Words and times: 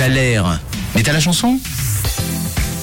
T'as 0.00 0.08
l'air. 0.08 0.58
Mais 0.94 1.02
t'as 1.02 1.12
la 1.12 1.20
chanson? 1.20 1.60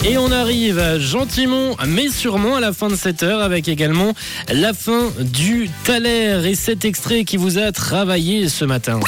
Et 0.06 0.20
on 0.20 0.32
arrive 0.32 1.00
gentiment 1.00 1.76
mais 1.88 2.10
sûrement 2.10 2.58
à 2.58 2.60
la 2.60 2.74
fin 2.74 2.90
de 2.90 2.96
cette 2.96 3.24
heure 3.24 3.42
avec 3.42 3.68
également 3.68 4.14
la 4.54 4.72
fin 4.72 5.10
du 5.22 5.72
Thaler 5.84 6.48
et 6.48 6.54
cet 6.54 6.86
extrait 6.86 7.24
qui 7.24 7.38
vous 7.38 7.58
a 7.58 7.72
travaillé 7.72 8.50
ce 8.50 8.66
matin. 8.66 9.00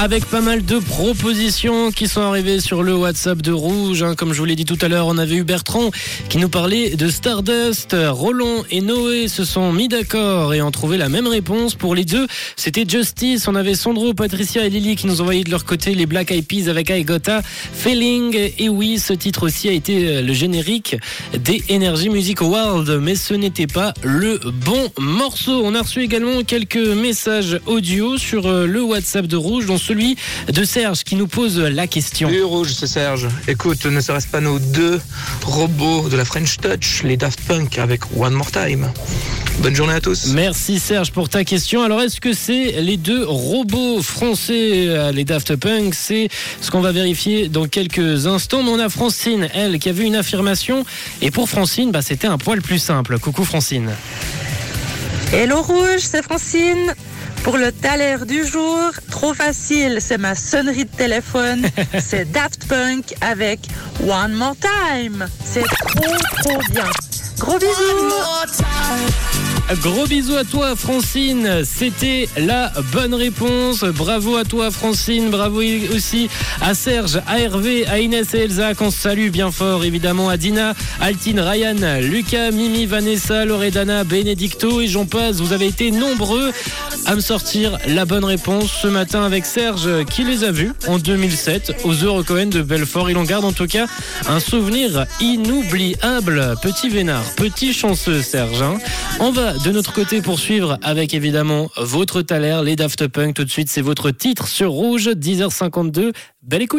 Avec 0.00 0.26
pas 0.26 0.40
mal 0.40 0.64
de 0.64 0.78
propositions 0.78 1.90
qui 1.90 2.06
sont 2.06 2.20
arrivées 2.20 2.60
sur 2.60 2.84
le 2.84 2.94
WhatsApp 2.94 3.42
de 3.42 3.50
Rouge. 3.50 4.04
hein. 4.04 4.14
Comme 4.14 4.32
je 4.32 4.38
vous 4.38 4.44
l'ai 4.44 4.54
dit 4.54 4.64
tout 4.64 4.78
à 4.80 4.86
l'heure, 4.86 5.08
on 5.08 5.18
avait 5.18 5.34
eu 5.34 5.42
Bertrand 5.42 5.90
qui 6.28 6.38
nous 6.38 6.48
parlait 6.48 6.94
de 6.94 7.08
Stardust. 7.08 7.96
Roland 8.08 8.64
et 8.70 8.80
Noé 8.80 9.26
se 9.26 9.44
sont 9.44 9.72
mis 9.72 9.88
d'accord 9.88 10.54
et 10.54 10.62
ont 10.62 10.70
trouvé 10.70 10.98
la 10.98 11.08
même 11.08 11.26
réponse 11.26 11.74
pour 11.74 11.96
les 11.96 12.04
deux. 12.04 12.28
C'était 12.54 12.84
Justice. 12.88 13.48
On 13.48 13.56
avait 13.56 13.74
Sandro, 13.74 14.14
Patricia 14.14 14.64
et 14.64 14.70
Lily 14.70 14.94
qui 14.94 15.08
nous 15.08 15.20
envoyaient 15.20 15.42
de 15.42 15.50
leur 15.50 15.64
côté 15.64 15.94
les 15.96 16.06
Black 16.06 16.30
Eyed 16.30 16.46
Peas 16.46 16.70
avec 16.70 16.90
I 16.90 17.02
Gotta 17.02 17.42
Feeling. 17.42 18.52
Et 18.56 18.68
oui, 18.68 19.00
ce 19.00 19.12
titre 19.12 19.46
aussi 19.46 19.68
a 19.68 19.72
été 19.72 20.06
euh, 20.06 20.22
le 20.22 20.32
générique 20.32 20.96
des 21.36 21.64
Energy 21.72 22.08
Music 22.08 22.40
Awards, 22.40 22.84
mais 23.00 23.16
ce 23.16 23.34
n'était 23.34 23.66
pas 23.66 23.94
le 24.04 24.38
bon 24.64 24.92
morceau. 24.96 25.60
On 25.64 25.74
a 25.74 25.82
reçu 25.82 26.02
également 26.02 26.44
quelques 26.44 26.76
messages 26.76 27.58
audio 27.66 28.16
sur 28.16 28.46
euh, 28.46 28.64
le 28.64 28.80
WhatsApp 28.82 29.26
de 29.26 29.36
Rouge, 29.36 29.66
celui 29.88 30.16
de 30.52 30.64
Serge 30.64 31.02
qui 31.02 31.16
nous 31.16 31.26
pose 31.26 31.58
la 31.58 31.86
question. 31.86 32.28
Salut 32.28 32.44
Rouge, 32.44 32.74
c'est 32.78 32.86
Serge. 32.86 33.26
Écoute, 33.46 33.86
ne 33.86 34.00
serait-ce 34.00 34.26
pas 34.26 34.42
nos 34.42 34.58
deux 34.58 35.00
robots 35.44 36.10
de 36.10 36.16
la 36.16 36.26
French 36.26 36.58
Touch, 36.58 37.02
les 37.04 37.16
Daft 37.16 37.40
Punk 37.40 37.78
avec 37.78 38.02
One 38.14 38.34
More 38.34 38.50
Time? 38.50 38.90
Bonne 39.60 39.74
journée 39.74 39.94
à 39.94 40.00
tous. 40.02 40.26
Merci 40.34 40.78
Serge 40.78 41.10
pour 41.10 41.30
ta 41.30 41.42
question. 41.42 41.82
Alors 41.82 42.02
est-ce 42.02 42.20
que 42.20 42.34
c'est 42.34 42.82
les 42.82 42.98
deux 42.98 43.24
robots 43.24 44.02
français, 44.02 44.88
euh, 44.88 45.10
les 45.10 45.24
Daft 45.24 45.56
Punk? 45.56 45.94
C'est 45.94 46.28
ce 46.60 46.70
qu'on 46.70 46.82
va 46.82 46.92
vérifier 46.92 47.48
dans 47.48 47.66
quelques 47.66 48.26
instants. 48.26 48.62
Mais 48.62 48.70
on 48.70 48.78
a 48.78 48.90
Francine, 48.90 49.48
elle, 49.54 49.78
qui 49.78 49.88
a 49.88 49.92
vu 49.92 50.04
une 50.04 50.16
affirmation. 50.16 50.84
Et 51.22 51.30
pour 51.30 51.48
Francine, 51.48 51.92
bah, 51.92 52.02
c'était 52.02 52.28
un 52.28 52.36
poil 52.36 52.60
plus 52.60 52.78
simple. 52.78 53.18
Coucou 53.18 53.44
Francine. 53.44 53.90
Hello 55.32 55.62
Rouge, 55.62 56.00
c'est 56.02 56.22
Francine. 56.22 56.94
Pour 57.42 57.56
le 57.56 57.72
taler 57.72 58.16
du 58.26 58.44
jour, 58.44 58.90
trop 59.18 59.34
facile, 59.34 59.98
c'est 60.00 60.16
ma 60.16 60.36
sonnerie 60.36 60.84
de 60.84 60.96
téléphone. 60.96 61.66
c'est 61.98 62.30
Daft 62.30 62.68
Punk 62.68 63.16
avec 63.20 63.58
One 64.06 64.32
More 64.32 64.54
Time. 64.56 65.26
C'est 65.44 65.64
trop, 65.64 66.14
trop 66.42 66.60
bien. 66.70 66.88
Gros 67.40 67.58
bisous. 67.58 69.57
Gros 69.76 70.06
bisous 70.06 70.34
à 70.34 70.44
toi 70.44 70.74
Francine, 70.76 71.62
c'était 71.62 72.26
la 72.38 72.72
bonne 72.90 73.12
réponse. 73.14 73.84
Bravo 73.84 74.36
à 74.36 74.44
toi 74.44 74.70
Francine, 74.70 75.28
bravo 75.28 75.60
aussi 75.94 76.30
à 76.62 76.72
Serge, 76.74 77.20
à 77.26 77.38
Hervé, 77.38 77.86
à 77.86 78.00
Inès 78.00 78.32
et 78.32 78.38
Elsa 78.38 78.74
qu'on 78.74 78.90
salue 78.90 79.28
bien 79.28 79.50
fort 79.50 79.84
évidemment, 79.84 80.30
à 80.30 80.38
Dina, 80.38 80.74
Altine, 81.00 81.40
Ryan, 81.40 82.00
Lucas, 82.00 82.50
Mimi, 82.50 82.86
Vanessa, 82.86 83.44
Loredana, 83.44 84.04
Benedicto 84.04 84.80
et 84.80 84.86
j'en 84.88 85.04
passe. 85.04 85.36
Vous 85.36 85.52
avez 85.52 85.66
été 85.66 85.90
nombreux 85.90 86.50
à 87.04 87.14
me 87.14 87.20
sortir 87.20 87.78
la 87.86 88.06
bonne 88.06 88.24
réponse 88.24 88.70
ce 88.82 88.88
matin 88.88 89.22
avec 89.22 89.44
Serge 89.44 90.04
qui 90.06 90.24
les 90.24 90.44
a 90.44 90.50
vus 90.50 90.72
en 90.86 90.98
2007 90.98 91.82
aux 91.84 91.92
Eurocohen 91.92 92.48
de 92.48 92.62
Belfort. 92.62 93.10
Il 93.10 93.18
en 93.18 93.24
garde 93.24 93.44
en 93.44 93.52
tout 93.52 93.66
cas 93.66 93.84
un 94.28 94.40
souvenir 94.40 95.04
inoubliable. 95.20 96.54
Petit 96.62 96.88
vénard, 96.88 97.24
petit 97.36 97.74
chanceux 97.74 98.22
Serge. 98.22 98.62
hein. 98.62 98.78
On 99.20 99.30
va 99.30 99.52
de 99.64 99.72
notre 99.72 99.92
côté 99.92 100.22
poursuivre 100.22 100.78
avec 100.82 101.14
évidemment 101.14 101.68
votre 101.76 102.22
taler, 102.22 102.60
les 102.64 102.76
Daft 102.76 103.08
Punk. 103.08 103.34
Tout 103.34 103.44
de 103.44 103.50
suite, 103.50 103.68
c'est 103.68 103.80
votre 103.80 104.10
titre 104.10 104.46
sur 104.46 104.70
Rouge, 104.70 105.08
10h52. 105.08 106.12
Belle 106.42 106.62
écoute 106.62 106.76